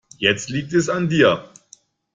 [0.17, 1.47] Jetzt liegt es an dir.